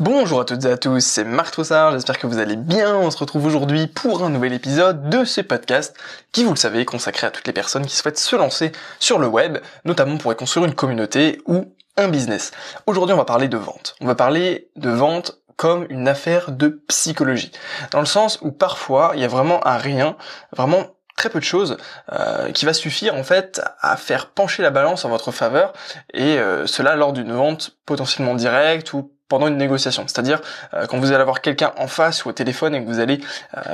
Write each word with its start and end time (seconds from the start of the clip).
Bonjour 0.00 0.40
à 0.40 0.44
toutes 0.44 0.64
et 0.64 0.70
à 0.70 0.76
tous, 0.76 1.00
c'est 1.00 1.24
Marc 1.24 1.50
Troussard, 1.50 1.90
j'espère 1.90 2.20
que 2.20 2.28
vous 2.28 2.38
allez 2.38 2.54
bien. 2.54 2.94
On 2.94 3.10
se 3.10 3.18
retrouve 3.18 3.46
aujourd'hui 3.46 3.88
pour 3.88 4.22
un 4.22 4.30
nouvel 4.30 4.52
épisode 4.52 5.10
de 5.10 5.24
ce 5.24 5.40
podcast 5.40 5.96
qui, 6.30 6.44
vous 6.44 6.50
le 6.50 6.56
savez, 6.56 6.82
est 6.82 6.84
consacré 6.84 7.26
à 7.26 7.32
toutes 7.32 7.48
les 7.48 7.52
personnes 7.52 7.84
qui 7.84 7.96
souhaitent 7.96 8.16
se 8.16 8.36
lancer 8.36 8.70
sur 9.00 9.18
le 9.18 9.26
web, 9.26 9.58
notamment 9.84 10.16
pour 10.16 10.36
construire 10.36 10.66
une 10.66 10.74
communauté 10.76 11.42
ou 11.46 11.74
un 11.96 12.06
business. 12.06 12.52
Aujourd'hui, 12.86 13.12
on 13.12 13.16
va 13.16 13.24
parler 13.24 13.48
de 13.48 13.56
vente. 13.56 13.96
On 14.00 14.06
va 14.06 14.14
parler 14.14 14.70
de 14.76 14.90
vente 14.90 15.40
comme 15.56 15.84
une 15.90 16.06
affaire 16.06 16.52
de 16.52 16.80
psychologie. 16.86 17.50
Dans 17.90 17.98
le 17.98 18.06
sens 18.06 18.38
où 18.40 18.52
parfois, 18.52 19.14
il 19.16 19.20
y 19.20 19.24
a 19.24 19.28
vraiment 19.28 19.66
un 19.66 19.78
rien, 19.78 20.16
vraiment 20.56 20.86
très 21.16 21.28
peu 21.28 21.40
de 21.40 21.44
choses 21.44 21.76
euh, 22.12 22.52
qui 22.52 22.66
va 22.66 22.72
suffire 22.72 23.16
en 23.16 23.24
fait 23.24 23.60
à 23.80 23.96
faire 23.96 24.30
pencher 24.30 24.62
la 24.62 24.70
balance 24.70 25.04
en 25.04 25.08
votre 25.08 25.32
faveur 25.32 25.72
et 26.14 26.38
euh, 26.38 26.68
cela 26.68 26.94
lors 26.94 27.12
d'une 27.12 27.32
vente 27.32 27.76
potentiellement 27.84 28.36
directe 28.36 28.92
ou 28.92 29.10
pendant 29.28 29.46
une 29.46 29.56
négociation. 29.56 30.04
C'est-à-dire 30.06 30.40
euh, 30.74 30.86
quand 30.86 30.98
vous 30.98 31.12
allez 31.12 31.20
avoir 31.20 31.40
quelqu'un 31.40 31.72
en 31.76 31.86
face 31.86 32.24
ou 32.24 32.28
au 32.28 32.32
téléphone 32.32 32.74
et 32.74 32.82
que 32.82 32.86
vous 32.86 33.00
allez 33.00 33.20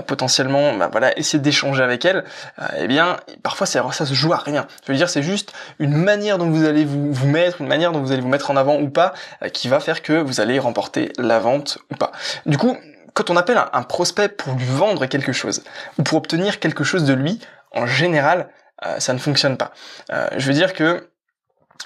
potentiellement 0.06 0.74
bah, 0.77 0.88
voilà 0.90 1.16
essayer 1.18 1.38
d'échanger 1.38 1.82
avec 1.82 2.04
elle, 2.04 2.24
eh 2.78 2.86
bien 2.86 3.16
parfois 3.42 3.66
ça, 3.66 3.90
se 3.92 4.14
joue 4.14 4.32
à 4.32 4.38
rien. 4.38 4.66
Je 4.86 4.92
veux 4.92 4.98
dire 4.98 5.08
c'est 5.08 5.22
juste 5.22 5.52
une 5.78 5.96
manière 5.96 6.38
dont 6.38 6.50
vous 6.50 6.64
allez 6.64 6.84
vous, 6.84 7.12
vous 7.12 7.28
mettre, 7.28 7.60
une 7.60 7.68
manière 7.68 7.92
dont 7.92 8.00
vous 8.00 8.12
allez 8.12 8.20
vous 8.20 8.28
mettre 8.28 8.50
en 8.50 8.56
avant 8.56 8.80
ou 8.80 8.88
pas, 8.88 9.14
qui 9.52 9.68
va 9.68 9.80
faire 9.80 10.02
que 10.02 10.12
vous 10.12 10.40
allez 10.40 10.58
remporter 10.58 11.12
la 11.18 11.38
vente 11.38 11.78
ou 11.91 11.96
pas. 11.96 12.12
Du 12.46 12.58
coup 12.58 12.77
quand 13.14 13.30
on 13.30 13.36
appelle 13.36 13.62
un, 13.72 13.82
prospect 13.82 14.28
pour 14.28 14.55
lui 14.55 14.66
vendre 14.66 15.06
quelque 15.06 15.32
chose 15.32 15.62
ou 15.98 16.02
pour 16.02 16.18
obtenir 16.18 16.58
quelque 16.58 16.84
chose 16.84 17.05
de 17.05 17.14
lui, 17.14 17.38
en 17.70 17.86
général, 17.86 18.48
euh, 18.84 18.98
ça 18.98 19.14
ne 19.14 19.18
fonctionne 19.18 19.56
pas. 19.56 19.72
Euh, 20.12 20.28
je 20.36 20.46
veux 20.46 20.52
dire 20.52 20.74
que 20.74 21.08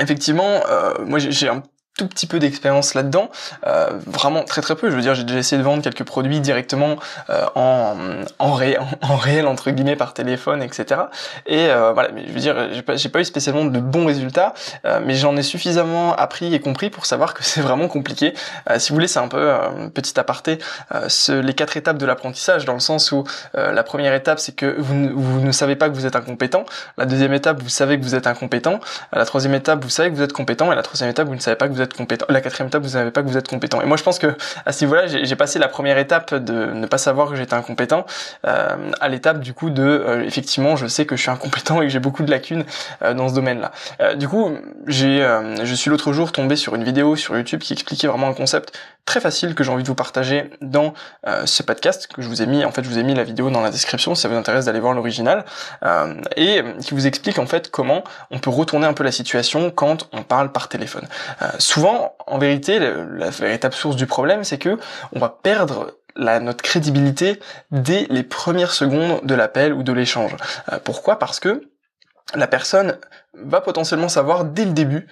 effectivement, 0.01 0.63
euh, 0.69 0.95
moi 1.05 1.19
j'ai 1.19 1.49
un 1.49 1.63
tout 1.99 2.07
petit 2.07 2.27
peu 2.27 2.39
d'expérience 2.39 2.95
là-dedans, 2.95 3.29
euh, 3.67 3.91
vraiment 4.07 4.45
très 4.45 4.63
très 4.63 4.77
peu. 4.77 4.89
Je 4.89 4.95
veux 4.95 5.03
dire, 5.03 5.15
j'ai 5.15 5.25
déjà 5.25 5.41
essayé 5.41 5.59
de 5.59 5.67
vendre 5.67 5.83
quelques 5.83 6.05
produits 6.05 6.41
directement 6.41 6.97
euh, 7.29 7.45
en, 7.57 7.97
en, 8.39 8.53
ré, 8.53 8.79
en, 9.03 9.17
réel 9.17 9.47
entre 9.47 9.71
guillemets 9.73 9.97
par 9.97 10.15
téléphone, 10.15 10.63
etc. 10.63 11.03
Et 11.47 11.67
euh, 11.69 11.93
voilà, 11.93 12.11
mais 12.15 12.25
je 12.27 12.33
veux 12.33 12.41
dire, 12.41 12.69
j'ai 12.73 12.83
pas, 12.83 12.95
pas 13.13 13.21
eu 13.21 13.25
spécialement 13.25 13.65
de 13.65 13.81
bons 13.81 14.07
résultats, 14.07 14.55
euh, 14.85 15.01
mais 15.05 15.15
j'en 15.15 15.37
ai 15.37 15.43
suffisamment 15.43 16.15
appris 16.15 16.55
et 16.55 16.61
compris 16.61 16.89
pour 16.89 17.05
savoir 17.05 17.35
que 17.35 17.43
c'est 17.45 17.61
vraiment 17.61 17.89
compliqué. 17.89 18.33
Euh, 18.71 18.79
si 18.79 18.91
vous 18.91 18.95
voulez, 18.95 19.09
c'est 19.09 19.19
un 19.19 19.29
peu 19.29 19.53
petit 19.93 20.19
aparté, 20.21 20.59
ce, 21.09 21.33
les 21.33 21.55
quatre 21.55 21.77
étapes 21.77 21.99
de 21.99 22.07
l'apprentissage, 22.07 22.65
dans 22.65 22.75
le 22.75 22.81
sens 22.81 23.11
où 23.13 23.25
la 23.55 23.83
première 23.83 24.15
étape, 24.15 24.39
c'est 24.39 24.55
que 24.55 24.77
vous, 24.79 25.11
vous 25.15 25.41
ne 25.41 25.53
savez 25.53 25.75
pas 25.75 25.89
que 25.89 25.95
vous 25.95 26.07
êtes 26.07 26.15
incompétent. 26.15 26.65
La 26.97 27.07
deuxième 27.07 27.33
étape, 27.33 27.61
vous 27.61 27.69
savez 27.69 27.99
que 27.99 28.05
vous 28.05 28.15
êtes 28.15 28.27
incompétent. 28.27 28.79
La 29.13 29.25
troisième 29.25 29.55
étape, 29.55 29.83
vous 29.83 29.91
savez 29.91 30.11
que 30.11 30.15
vous 30.15 30.23
êtes 30.23 30.33
compétent. 30.33 30.73
Et 30.73 30.77
la 30.77 30.83
troisième 30.83 31.11
étape, 31.11 31.27
vous 31.27 31.35
ne 31.35 31.41
savez 31.41 31.57
pas 31.57 31.67
que 31.69 31.73
vous 31.73 31.83
êtes 31.83 31.88
compétent. 31.95 32.27
La 32.29 32.41
quatrième 32.41 32.69
étape, 32.69 32.83
vous 32.83 32.91
savez 32.91 33.11
pas 33.11 33.23
que 33.23 33.29
vous 33.29 33.37
êtes 33.37 33.49
compétent. 33.49 33.81
Et 33.81 33.87
moi, 33.87 33.97
je 33.97 34.03
pense 34.03 34.19
que 34.19 34.35
à 34.67 34.73
ce 34.73 34.85
niveau-là, 34.85 35.07
j'ai 35.07 35.37
passé 35.37 35.59
la 35.59 35.69
première 35.69 35.99
étape 35.99 36.35
de 36.35 36.67
ne 36.73 36.87
pas 36.87 36.99
savoir 36.99 37.31
que 37.31 37.37
j'étais 37.37 37.55
incompétent 37.55 38.07
euh, 38.47 38.77
à 39.01 39.09
l'étape 39.09 39.41
du 39.41 39.53
coup 39.53 39.71
de 39.71 39.83
euh, 39.83 40.25
effectivement, 40.25 40.77
je 40.77 40.87
sais 40.87 41.07
que 41.07 41.17
je 41.17 41.23
suis 41.23 41.31
incompétent 41.31 41.59
et 41.83 41.87
que 41.87 41.93
j'ai 41.93 41.99
beaucoup 41.99 42.23
de 42.23 42.31
lacunes 42.31 42.65
euh, 43.03 43.15
dans 43.15 43.29
ce 43.29 43.35
domaine-là. 43.35 43.73
Euh, 44.01 44.15
du 44.15 44.29
coup, 44.29 44.57
j'ai, 44.87 45.23
euh, 45.23 45.65
je 45.65 45.75
suis 45.75 45.91
l'autre 45.91 46.13
jour 46.13 46.33
tombé 46.33 46.57
sur 46.57 46.75
une 46.75 46.85
vidéo 46.85 47.17
sur 47.17 47.37
YouTube 47.37 47.61
qui 47.61 47.73
expliquait 47.73 48.07
vraiment 48.07 48.29
un 48.29 48.35
concept 48.35 48.79
très 49.05 49.21
facile 49.21 49.55
que 49.55 49.65
j'ai 49.65 49.71
envie 49.71 49.83
de 49.83 49.89
vous 49.89 49.95
partager 49.95 50.51
dans 50.61 50.93
ce 51.47 51.63
podcast 51.63 52.09
que 52.15 52.21
je 52.21 52.29
vous 52.29 52.43
ai 52.43 52.47
mis. 52.47 52.67
En 52.67 52.73
fait, 52.73 52.85
je 52.85 52.91
vous 52.91 52.99
ai 52.99 53.03
mis 53.03 53.15
la 53.15 53.25
vidéo 53.25 53.49
dans 53.49 53.63
la 53.63 53.71
description 53.71 54.15
si 54.15 54.21
ça 54.21 54.29
vous 54.29 54.35
intéresse 54.35 54.67
d'aller 54.67 54.81
voir 54.81 54.93
l'original 54.93 55.47
et 56.37 56.63
qui 56.83 56.93
vous 56.93 57.07
explique 57.07 57.39
en 57.39 57.47
fait 57.47 57.71
comment 57.71 58.05
on 58.31 58.39
peut 58.39 58.51
retourner 58.51 58.87
un 58.87 58.93
peu 58.93 59.05
la 59.05 59.11
situation 59.11 59.71
quand 59.71 60.11
on 60.13 60.25
parle 60.25 60.53
par 60.53 60.69
téléphone. 60.69 61.09
En 61.85 62.39
vérité, 62.39 62.79
la 62.79 63.31
véritable 63.31 63.75
source 63.75 63.97
du 63.97 64.07
problème, 64.07 64.45
c'est 64.45 64.59
que 64.59 64.79
on 65.13 65.19
va 65.19 65.29
perdre 65.29 65.99
notre 66.17 66.63
crédibilité 66.63 67.41
dès 67.71 68.07
les 68.11 68.23
premières 68.23 68.73
secondes 68.73 69.21
de 69.25 69.35
l'appel 69.35 69.73
ou 69.73 69.83
de 69.83 69.93
l'échange. 69.93 70.35
Euh, 70.73 70.79
pourquoi? 70.83 71.19
Parce 71.19 71.41
que 71.41 71.69
la 72.35 72.47
personne 72.47 72.99
va 73.35 73.61
potentiellement 73.61 74.09
savoir 74.09 74.45
dès 74.45 74.65
le 74.65 74.73
début 74.73 75.07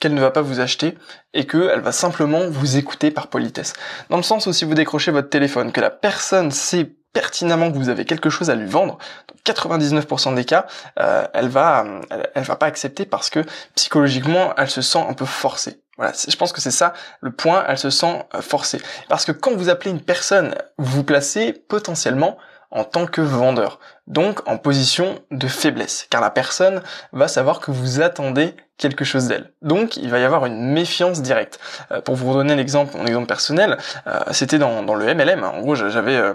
qu'elle 0.00 0.14
ne 0.14 0.20
va 0.20 0.30
pas 0.30 0.42
vous 0.42 0.60
acheter 0.60 0.96
et 1.34 1.46
qu'elle 1.46 1.80
va 1.80 1.92
simplement 1.92 2.48
vous 2.48 2.76
écouter 2.76 3.10
par 3.10 3.28
politesse. 3.28 3.72
Dans 4.10 4.16
le 4.16 4.22
sens 4.22 4.46
où 4.46 4.52
si 4.52 4.64
vous 4.64 4.74
décrochez 4.74 5.10
votre 5.10 5.28
téléphone, 5.28 5.72
que 5.72 5.80
la 5.80 5.90
personne 5.90 6.50
sait 6.50 6.92
pertinemment 7.12 7.70
que 7.70 7.76
vous 7.76 7.88
avez 7.88 8.04
quelque 8.04 8.30
chose 8.30 8.50
à 8.50 8.54
lui 8.54 8.66
vendre, 8.66 8.98
dans 9.28 9.52
99% 9.52 10.34
des 10.34 10.44
cas, 10.44 10.66
euh, 10.98 11.26
elle 11.34 11.48
va, 11.48 11.84
elle, 12.10 12.30
elle 12.34 12.42
va 12.44 12.56
pas 12.56 12.66
accepter 12.66 13.06
parce 13.06 13.30
que 13.30 13.44
psychologiquement, 13.74 14.54
elle 14.56 14.70
se 14.70 14.82
sent 14.82 15.04
un 15.08 15.14
peu 15.14 15.24
forcée. 15.24 15.80
Voilà, 15.98 16.12
je 16.12 16.36
pense 16.36 16.52
que 16.52 16.60
c'est 16.60 16.70
ça 16.70 16.92
le 17.20 17.32
point, 17.32 17.64
elle 17.66 17.76
se 17.76 17.90
sent 17.90 18.24
euh, 18.34 18.40
forcée. 18.40 18.80
Parce 19.08 19.24
que 19.24 19.32
quand 19.32 19.54
vous 19.56 19.68
appelez 19.68 19.90
une 19.90 20.00
personne, 20.00 20.54
vous 20.78 20.98
vous 20.98 21.04
placez 21.04 21.52
potentiellement 21.52 22.38
en 22.70 22.84
tant 22.84 23.06
que 23.06 23.20
vendeur, 23.20 23.80
donc 24.06 24.46
en 24.48 24.58
position 24.58 25.20
de 25.30 25.48
faiblesse, 25.48 26.06
car 26.10 26.20
la 26.20 26.30
personne 26.30 26.82
va 27.12 27.26
savoir 27.26 27.60
que 27.60 27.70
vous 27.70 28.00
attendez 28.00 28.54
quelque 28.78 29.04
chose 29.04 29.26
d'elle. 29.26 29.50
Donc 29.60 29.96
il 29.96 30.08
va 30.08 30.20
y 30.20 30.24
avoir 30.24 30.46
une 30.46 30.72
méfiance 30.72 31.20
directe. 31.20 31.58
Euh, 31.90 32.00
pour 32.00 32.14
vous 32.14 32.32
donner 32.32 32.54
un 32.54 32.58
exemple, 32.58 32.96
mon 32.96 33.06
exemple 33.06 33.26
personnel, 33.26 33.76
euh, 34.06 34.20
c'était 34.30 34.58
dans, 34.58 34.82
dans, 34.82 34.94
le 34.94 35.14
MLM. 35.14 35.42
En 35.44 35.60
gros, 35.60 35.74
j'avais, 35.74 36.16
euh, 36.16 36.32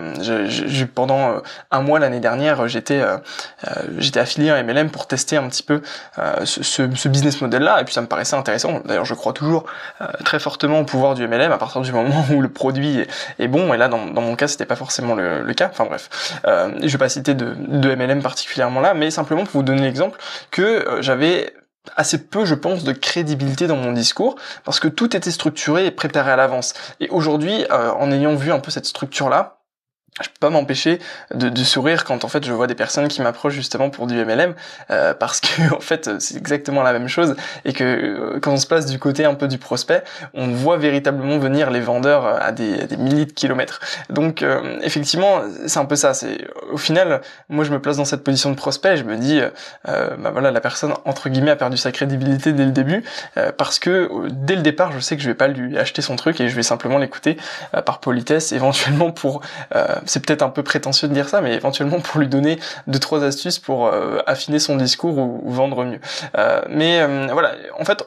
pendant 0.94 1.32
euh, 1.32 1.40
un 1.72 1.82
mois 1.82 2.00
l'année 2.00 2.20
dernière, 2.20 2.68
j'étais, 2.68 3.02
euh, 3.02 3.18
j'étais 3.98 4.20
affilié 4.20 4.52
à 4.52 4.62
MLM 4.62 4.90
pour 4.90 5.08
tester 5.08 5.38
un 5.38 5.48
petit 5.48 5.64
peu 5.64 5.82
ce, 6.44 6.62
ce, 6.64 7.08
business 7.08 7.42
model-là, 7.42 7.82
et 7.82 7.86
puis 7.86 7.94
ça 7.94 8.02
me 8.02 8.08
paraissait 8.08 8.36
intéressant. 8.36 8.82
D'ailleurs, 8.86 9.06
je 9.06 9.14
crois 9.14 9.34
toujours 9.34 9.66
très 10.26 10.40
fortement 10.40 10.80
au 10.80 10.84
pouvoir 10.84 11.16
du 11.16 11.28
MLM 11.28 11.52
à 11.52 11.58
partir 11.58 11.82
du 11.82 11.92
moment 11.92 12.26
où 12.32 12.42
le 12.42 12.50
produit 12.50 13.00
est, 13.00 13.08
est 13.40 13.48
bon. 13.48 13.74
Et 13.74 13.78
là, 13.78 13.88
dans, 13.88 14.08
dans 14.08 14.22
mon 14.22 14.36
cas, 14.36 14.48
c'était 14.48 14.66
pas 14.66 14.76
forcément 14.76 15.16
le, 15.16 15.42
le, 15.44 15.54
cas. 15.54 15.70
Enfin 15.72 15.86
bref, 15.86 16.10
je 16.46 16.88
vais 16.88 16.98
pas 16.98 17.10
citer 17.10 17.34
de, 17.34 17.56
de 17.58 17.96
MLM 17.96 18.22
particulièrement 18.22 18.82
là, 18.82 18.94
mais 18.94 19.12
simplement 19.12 19.44
pour 19.44 19.54
vous 19.54 19.64
donner 19.64 19.84
l'exemple 19.84 20.20
que 20.52 20.98
j'avais 21.00 21.54
assez 21.96 22.18
peu, 22.18 22.46
je 22.46 22.56
pense, 22.56 22.84
de 22.84 22.94
crédibilité 22.94 23.68
dans 23.68 23.76
mon 23.76 23.92
discours, 23.92 24.36
parce 24.64 24.80
que 24.80 24.88
tout 24.88 25.16
était 25.16 25.32
structuré 25.32 25.86
et 25.86 25.92
préparé 25.92 26.32
à 26.32 26.36
l'avance. 26.36 26.74
Et 27.00 27.10
aujourd'hui, 27.10 27.66
euh, 27.72 27.92
en 27.92 28.12
ayant 28.12 28.36
vu 28.36 28.52
un 28.52 28.60
peu 28.60 28.72
cette 28.72 28.86
structure-là, 28.86 29.58
je 30.22 30.28
peux 30.28 30.40
pas 30.40 30.50
m'empêcher 30.52 31.00
de, 31.34 31.50
de, 31.50 31.64
sourire 31.64 32.04
quand 32.04 32.24
en 32.24 32.28
fait 32.28 32.46
je 32.46 32.54
vois 32.54 32.68
des 32.68 32.76
personnes 32.76 33.08
qui 33.08 33.22
m'approchent 33.22 33.56
justement 33.56 33.90
pour 33.90 34.06
du 34.06 34.14
MLM 34.24 34.54
euh, 34.92 35.14
parce 35.16 35.40
que 35.40 35.74
en 35.76 35.80
fait 35.80 36.20
c'est 36.20 36.38
exactement 36.38 36.84
la 36.84 36.94
même 36.94 37.08
chose 37.08 37.36
et 37.66 37.74
que 37.74 37.84
euh, 37.84 38.40
quand 38.40 38.52
on 38.52 38.58
se 38.58 38.68
place 38.68 38.86
du 38.86 39.00
côté 39.00 39.26
un 39.26 39.34
peu 39.34 39.48
du 39.48 39.58
prospect 39.58 40.04
on 40.36 40.50
voit 40.50 40.78
véritablement 40.78 41.40
venir 41.40 41.72
les 41.72 41.80
vendeurs 41.80 42.26
à 42.26 42.52
des, 42.52 42.82
à 42.82 42.86
des 42.86 42.98
milliers 42.98 43.26
de 43.26 43.32
kilomètres. 43.32 43.80
Donc 44.10 44.44
euh, 44.44 44.80
effectivement 44.84 45.42
c'est 45.66 45.80
un 45.80 45.86
peu 45.86 45.96
ça. 45.96 46.14
C'est 46.14 46.48
au 46.72 46.78
final 46.78 47.22
moi 47.50 47.64
je 47.64 47.72
me 47.72 47.80
place 47.80 47.98
dans 47.98 48.06
cette 48.06 48.24
position 48.24 48.52
de 48.52 48.56
prospect 48.56 48.94
et 48.94 48.98
je 48.98 49.04
me 49.04 49.18
dis 49.18 49.42
euh, 49.88 50.10
bah 50.18 50.30
voilà 50.32 50.52
la 50.52 50.62
personne 50.62 50.94
entre 51.06 51.30
guillemets 51.30 51.52
a 51.52 51.56
perdu 51.56 51.78
sa 51.78 51.92
crédibilité 51.92 52.54
dès 52.54 52.66
le 52.66 52.72
début 52.72 53.04
parce 53.58 53.80
que 53.80 54.10
dès 54.30 54.56
le 54.56 54.62
départ 54.62 54.92
je 54.92 55.00
sais 55.00 55.16
que 55.16 55.24
je 55.24 55.28
vais 55.28 55.36
pas 55.36 55.48
lui 55.48 55.78
acheter 55.78 56.02
son 56.02 56.16
truc 56.16 56.40
et 56.40 56.50
je 56.50 56.56
vais 56.56 56.64
simplement 56.64 56.98
l'écouter 56.98 57.38
par 57.86 58.00
politesse 58.00 58.52
éventuellement 58.52 59.12
pour 59.12 59.42
c'est 60.06 60.26
peut-être 60.26 60.42
un 60.42 60.50
peu 60.50 60.64
prétentieux 60.64 61.08
de 61.08 61.14
dire 61.14 61.30
ça, 61.30 61.42
mais 61.42 61.54
éventuellement 61.54 62.00
pour 62.00 62.20
lui 62.20 62.28
donner 62.28 62.60
deux 62.88 63.00
trois 63.00 63.24
astuces 63.24 63.60
pour 63.60 63.88
euh, 63.88 64.20
affiner 64.28 64.60
son 64.60 64.76
discours 64.76 65.18
ou, 65.18 65.52
vendre 65.52 65.84
mieux. 65.86 66.00
Euh, 66.38 66.62
mais 66.70 67.02
euh, 67.02 67.28
voilà, 67.32 67.56
en 67.80 67.86
fait, 67.86 68.04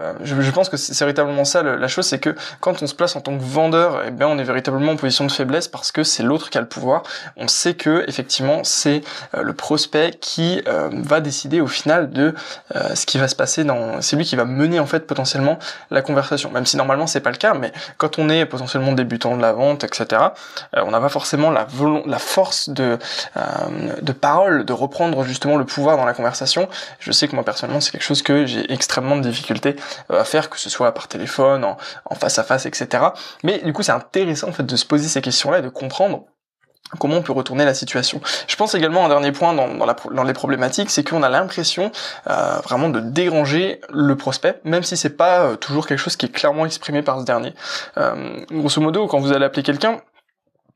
euh, 0.00 0.12
je, 0.22 0.50
pense 0.50 0.68
que 0.68 0.76
c'est 0.76 0.98
véritablement 1.00 1.44
ça 1.44 1.62
la 1.62 1.88
chose, 1.88 2.06
c'est 2.06 2.18
que 2.18 2.34
quand 2.60 2.82
on 2.82 2.86
se 2.86 2.94
place 2.94 3.16
en 3.16 3.20
tant 3.20 3.36
que 3.36 3.42
vendeur, 3.42 4.02
eh 4.06 4.10
bien 4.10 4.28
on 4.28 4.38
est 4.38 4.44
véritablement 4.44 4.92
en 4.92 4.96
position 4.96 5.24
de 5.24 5.32
faiblesse 5.32 5.68
parce 5.68 5.90
que 5.92 6.02
c'est 6.02 6.22
l'autre 6.22 6.50
qui 6.50 6.58
a 6.58 6.60
le 6.60 6.66
pouvoir. 6.68 7.02
On 7.36 7.48
sait 7.48 7.74
que 7.74 8.04
effectivement 8.08 8.62
c'est 8.64 9.02
euh, 9.34 9.42
le 9.42 9.52
prospect 9.54 10.12
qui 10.20 10.62
euh, 10.68 10.90
va 10.92 11.20
décider 11.20 11.60
au 11.60 11.66
final 11.66 12.10
de 12.10 12.34
ce 12.94 13.06
qui 13.06 13.18
va 13.18 13.28
se 13.28 13.34
passer 13.34 13.64
dans. 13.64 14.00
C'est 14.00 14.16
lui 14.16 14.24
qui 14.24 14.36
va 14.36 14.44
mener 14.44 14.80
en 14.80 14.86
fait 14.86 15.06
potentiellement 15.06 15.58
la 15.90 16.02
conversation. 16.02 16.50
Même 16.50 16.66
si 16.66 16.76
normalement 16.76 17.06
c'est 17.06 17.20
pas 17.20 17.30
le 17.30 17.36
cas, 17.36 17.54
mais 17.54 17.72
quand 17.96 18.18
on 18.18 18.28
est 18.28 18.44
potentiellement 18.44 18.92
débutant 18.92 19.36
de 19.36 19.42
la 19.42 19.52
vente, 19.52 19.84
etc., 19.84 20.22
on 20.74 20.90
n'a 20.90 21.00
pas 21.00 21.08
forcément 21.08 21.50
la, 21.50 21.66
la 22.06 22.18
force 22.18 22.68
de 22.68 22.98
de 24.02 24.12
parole 24.12 24.64
de 24.64 24.72
reprendre 24.72 25.24
justement 25.24 25.56
le 25.56 25.64
pouvoir 25.64 25.96
dans 25.96 26.04
la 26.04 26.12
conversation. 26.12 26.68
Je 26.98 27.12
sais 27.12 27.28
que 27.28 27.34
moi 27.34 27.44
personnellement 27.44 27.80
c'est 27.80 27.92
quelque 27.92 28.02
chose 28.02 28.22
que 28.22 28.46
j'ai 28.46 28.70
extrêmement 28.72 29.16
de 29.16 29.22
difficulté 29.22 29.76
euh, 29.76 29.85
à 30.10 30.24
faire, 30.24 30.50
que 30.50 30.58
ce 30.58 30.70
soit 30.70 30.92
par 30.92 31.08
téléphone, 31.08 31.64
en, 31.64 32.14
face 32.14 32.38
à 32.38 32.44
face, 32.44 32.66
etc. 32.66 33.04
Mais 33.42 33.58
du 33.58 33.72
coup, 33.72 33.82
c'est 33.82 33.92
intéressant 33.92 34.48
en 34.48 34.52
fait 34.52 34.64
de 34.64 34.76
se 34.76 34.84
poser 34.84 35.08
ces 35.08 35.20
questions-là 35.20 35.58
et 35.58 35.62
de 35.62 35.68
comprendre 35.68 36.24
comment 37.00 37.16
on 37.16 37.22
peut 37.22 37.32
retourner 37.32 37.64
la 37.64 37.74
situation. 37.74 38.20
Je 38.46 38.54
pense 38.54 38.74
également 38.76 39.04
un 39.04 39.08
dernier 39.08 39.32
point 39.32 39.52
dans, 39.54 39.74
dans, 39.74 39.86
la, 39.86 39.96
dans 40.12 40.22
les 40.22 40.32
problématiques, 40.32 40.90
c'est 40.90 41.02
qu'on 41.02 41.24
a 41.24 41.28
l'impression 41.28 41.90
euh, 42.30 42.58
vraiment 42.62 42.88
de 42.88 43.00
déranger 43.00 43.80
le 43.92 44.16
prospect, 44.16 44.60
même 44.62 44.84
si 44.84 44.96
c'est 44.96 45.16
pas 45.16 45.40
euh, 45.40 45.56
toujours 45.56 45.88
quelque 45.88 45.98
chose 45.98 46.14
qui 46.14 46.26
est 46.26 46.32
clairement 46.32 46.64
exprimé 46.64 47.02
par 47.02 47.18
ce 47.20 47.24
dernier. 47.24 47.54
grosso 48.52 48.80
modo, 48.80 49.08
quand 49.08 49.18
vous 49.18 49.32
allez 49.32 49.44
appeler 49.44 49.64
quelqu'un, 49.64 50.00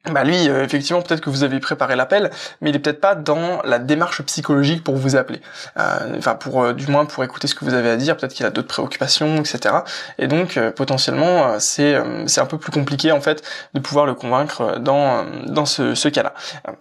bah 0.09 0.25
lui, 0.25 0.49
euh, 0.49 0.65
effectivement, 0.65 1.03
peut-être 1.03 1.21
que 1.21 1.29
vous 1.29 1.45
avez 1.45 1.61
préparé 1.61 1.95
l'appel, 1.95 2.31
mais 2.63 2.71
il 2.71 2.77
est 2.77 2.79
peut-être 2.79 3.03
pas 3.03 3.15
dans 3.15 3.61
la 3.65 3.79
démarche 3.79 4.23
psychologique 4.23 4.83
pour 4.83 4.97
vous 4.97 5.15
appeler. 5.15 5.43
Euh, 5.79 6.17
enfin, 6.17 6.35
pour 6.37 6.63
euh, 6.63 6.73
du 6.73 6.87
moins 6.87 7.05
pour 7.05 7.23
écouter 7.23 7.47
ce 7.47 7.55
que 7.55 7.67
vous 7.67 7.75
avez 7.75 7.91
à 7.91 7.97
dire. 7.97 8.17
Peut-être 8.17 8.33
qu'il 8.33 8.47
a 8.47 8.51
d'autres 8.51 8.69
préoccupations, 8.69 9.37
etc. 9.37 9.75
Et 10.19 10.27
donc, 10.27 10.59
potentiellement, 10.71 11.59
c'est 11.59 11.97
c'est 12.27 12.41
un 12.41 12.47
peu 12.47 12.57
plus 12.57 12.73
compliqué 12.73 13.13
en 13.13 13.21
fait 13.21 13.43
de 13.75 13.81
pouvoir 13.81 14.07
le 14.07 14.15
convaincre 14.15 14.79
dans 14.79 15.25
dans 15.47 15.67
ce, 15.67 15.95
ce 15.95 16.09
cas-là. 16.09 16.33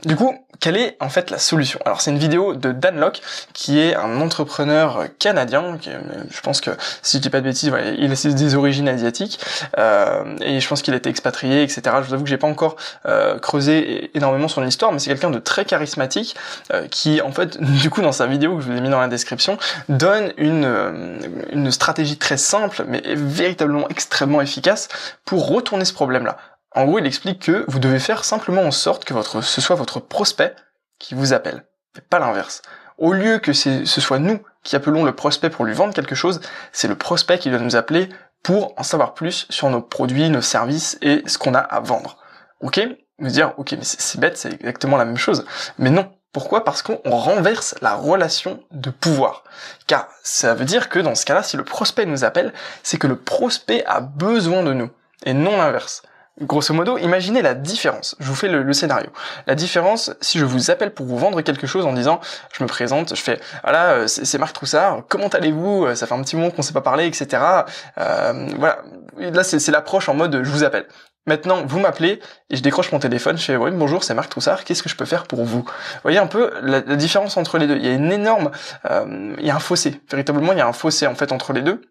Du 0.06 0.16
coup, 0.16 0.33
quelle 0.62 0.77
est 0.77 0.95
en 1.01 1.10
fait 1.10 1.30
la 1.30 1.39
solution? 1.39 1.80
Alors, 1.86 2.00
c'est 2.00 2.12
une 2.12 2.18
vidéo 2.18 2.54
de 2.56 2.71
Dan 2.71 3.00
Locke, 3.00 3.21
qui 3.54 3.80
est 3.80 3.95
un 3.95 4.21
entrepreneur 4.21 5.07
canadien. 5.19 5.77
Qui, 5.80 5.89
je 6.30 6.42
pense 6.42 6.62
que 6.62 6.71
si 7.01 7.18
je 7.18 7.21
dis 7.21 7.30
pas 7.30 7.42
de 7.42 7.45
bêtises, 7.45 7.71
il 7.98 8.12
a 8.12 8.33
des 8.33 8.56
origines 8.56 8.88
asiatiques 8.88 9.39
et 9.77 10.60
je 10.60 10.68
pense 10.68 10.81
qu'il 10.81 10.94
a 10.94 10.98
été 10.98 11.10
expatrié, 11.10 11.63
etc. 11.63 11.81
Je 12.01 12.07
vous 12.07 12.13
avoue 12.13 12.24
que 12.24 12.30
j'ai 12.30 12.38
pas 12.38 12.48
encore 12.48 12.75
euh, 13.09 13.39
creuser 13.39 14.11
énormément 14.15 14.47
son 14.47 14.65
histoire, 14.65 14.91
mais 14.91 15.00
c'est 15.00 15.09
quelqu'un 15.09 15.31
de 15.31 15.39
très 15.39 15.65
charismatique 15.65 16.35
euh, 16.73 16.88
qui, 16.88 17.21
en 17.21 17.31
fait, 17.31 17.59
du 17.81 17.89
coup, 17.89 18.01
dans 18.01 18.11
sa 18.11 18.27
vidéo 18.27 18.57
que 18.57 18.61
je 18.61 18.71
vous 18.71 18.77
ai 18.77 18.81
mis 18.81 18.89
dans 18.89 19.00
la 19.00 19.07
description, 19.07 19.57
donne 19.88 20.31
une, 20.38 20.65
euh, 20.65 21.17
une 21.51 21.71
stratégie 21.71 22.17
très 22.17 22.38
simple, 22.38 22.85
mais 22.88 23.01
véritablement 23.06 23.89
extrêmement 23.89 24.41
efficace 24.41 24.89
pour 25.25 25.47
retourner 25.47 25.85
ce 25.85 25.94
problème-là. 25.94 26.38
En 26.75 26.85
gros, 26.85 27.00
il 27.00 27.06
explique 27.07 27.41
que 27.41 27.65
vous 27.67 27.79
devez 27.79 28.00
faire 28.00 28.23
simplement 28.23 28.61
en 28.61 28.71
sorte 28.71 29.06
que 29.06 29.13
votre, 29.13 29.41
ce 29.41 29.59
soit 29.59 29.75
votre 29.75 30.00
prospect 30.00 30.56
qui 31.00 31.15
vous 31.15 31.33
appelle, 31.33 31.63
pas 32.09 32.19
l'inverse. 32.19 32.61
Au 33.00 33.13
lieu 33.13 33.39
que 33.39 33.53
ce 33.53 33.85
soit 33.85 34.19
nous 34.19 34.39
qui 34.63 34.75
appelons 34.75 35.03
le 35.03 35.13
prospect 35.13 35.50
pour 35.50 35.65
lui 35.65 35.73
vendre 35.73 35.94
quelque 35.94 36.15
chose, 36.15 36.41
c'est 36.71 36.88
le 36.88 36.95
prospect 36.95 37.39
qui 37.39 37.50
doit 37.50 37.59
nous 37.59 37.75
appeler 37.75 38.09
pour 38.44 38.73
en 38.77 38.83
savoir 38.83 39.13
plus 39.13 39.47
sur 39.50 39.69
nos 39.69 39.81
produits, 39.81 40.29
nos 40.29 40.41
services 40.41 40.97
et 41.01 41.23
ce 41.25 41.38
qu'on 41.38 41.56
a 41.56 41.59
à 41.59 41.79
vendre. 41.79 42.17
Ok? 42.61 42.79
Vous 43.19 43.27
dire, 43.27 43.53
ok, 43.57 43.73
mais 43.73 43.83
c'est 43.83 44.19
bête, 44.19 44.38
c'est 44.38 44.53
exactement 44.53 44.97
la 44.97 45.06
même 45.06 45.17
chose. 45.17 45.45
Mais 45.77 45.89
non. 45.89 46.11
Pourquoi? 46.31 46.63
Parce 46.63 46.83
qu'on 46.83 47.00
renverse 47.06 47.73
la 47.81 47.95
relation 47.95 48.63
de 48.71 48.91
pouvoir. 48.91 49.44
Car 49.88 50.07
ça 50.21 50.53
veut 50.53 50.65
dire 50.65 50.89
que 50.89 51.00
dans 51.00 51.15
ce 51.15 51.25
cas-là, 51.25 51.41
si 51.41 51.57
le 51.57 51.63
prospect 51.63 52.06
nous 52.06 52.23
appelle, 52.23 52.53
c'est 52.83 53.00
que 53.00 53.07
le 53.07 53.15
prospect 53.15 53.83
a 53.88 54.00
besoin 54.00 54.61
de 54.61 54.73
nous, 54.73 54.91
et 55.25 55.33
non 55.33 55.57
l'inverse. 55.57 56.03
Grosso 56.41 56.73
modo, 56.73 56.97
imaginez 56.97 57.41
la 57.41 57.53
différence. 57.53 58.15
Je 58.19 58.27
vous 58.27 58.35
fais 58.35 58.47
le, 58.47 58.71
scénario. 58.71 59.09
La 59.45 59.56
différence, 59.56 60.11
si 60.21 60.39
je 60.39 60.45
vous 60.45 60.71
appelle 60.71 60.94
pour 60.94 61.06
vous 61.06 61.17
vendre 61.17 61.41
quelque 61.41 61.67
chose 61.67 61.85
en 61.85 61.91
disant, 61.91 62.21
je 62.53 62.63
me 62.63 62.69
présente, 62.69 63.13
je 63.13 63.21
fais, 63.21 63.41
voilà, 63.63 63.91
euh, 63.91 64.07
c'est 64.07 64.38
Marc 64.38 64.53
Troussard, 64.53 65.01
comment 65.09 65.27
allez-vous? 65.27 65.94
Ça 65.95 66.07
fait 66.07 66.13
un 66.13 66.21
petit 66.21 66.38
moment 66.38 66.51
qu'on 66.51 66.61
s'est 66.61 66.73
pas 66.73 66.81
parlé, 66.81 67.07
etc. 67.07 67.44
Euh, 67.97 68.47
voilà. 68.57 68.83
Là, 69.17 69.44
c'est 69.44 69.71
l'approche 69.71 70.07
en 70.07 70.13
mode, 70.13 70.44
je 70.44 70.50
vous 70.50 70.63
appelle. 70.63 70.85
Maintenant, 71.25 71.63
vous 71.66 71.80
m'appelez 71.80 72.19
et 72.50 72.56
je 72.56 72.62
décroche 72.62 72.92
mon 72.92 73.00
téléphone, 73.00 73.38
je 73.38 73.44
fais 73.44 73.56
oui, 73.56 73.71
bonjour, 73.71 74.04
c'est 74.04 74.13
Marc 74.13 74.30
Troussard, 74.30 74.63
qu'est-ce 74.63 74.81
que 74.81 74.89
je 74.89 74.95
peux 74.95 75.06
faire 75.06 75.25
pour 75.25 75.44
vous? 75.44 75.62
Vous 75.62 76.01
voyez 76.01 76.18
un 76.18 76.27
peu 76.27 76.51
la, 76.62 76.81
différence 76.81 77.38
entre 77.38 77.57
les 77.57 77.68
deux. 77.68 77.75
Il 77.75 77.86
y 77.86 77.89
a 77.89 77.94
une 77.94 78.12
énorme, 78.12 78.51
euh, 78.89 79.36
il 79.38 79.45
y 79.45 79.51
a 79.51 79.56
un 79.56 79.60
fossé. 79.60 80.01
Véritablement, 80.10 80.54
il 80.54 80.57
y 80.57 80.62
a 80.62 80.68
un 80.68 80.74
fossé 80.74 81.06
en 81.07 81.16
fait 81.16 81.31
entre 81.31 81.54
les 81.54 81.62
deux. 81.62 81.81